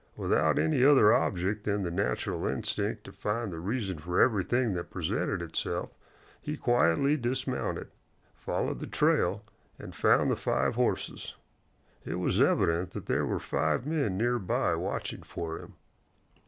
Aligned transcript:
Without 0.17 0.57
any 0.57 0.83
other 0.83 1.13
object 1.13 1.63
than 1.63 1.83
the 1.83 1.91
natural 1.91 2.47
instinct 2.47 3.03
to 3.03 3.11
find 3.11 3.51
the 3.51 3.59
reason 3.59 3.99
for 3.99 4.19
everything 4.19 4.73
that 4.73 4.89
presented 4.89 5.43
itself, 5.43 5.91
he 6.41 6.57
quietly 6.57 7.15
dismounted, 7.15 7.87
followed 8.35 8.79
the 8.79 8.87
trail, 8.87 9.43
and 9.77 9.93
found 9.93 10.31
the 10.31 10.35
five 10.35 10.73
horses. 10.73 11.35
It 12.03 12.15
was 12.15 12.41
evident 12.41 12.89
that 12.93 13.05
there 13.05 13.27
were 13.27 13.37
five 13.37 13.85
men 13.85 14.17
near 14.17 14.39
by 14.39 14.73
watching 14.73 15.21
for 15.21 15.59
him. 15.59 15.75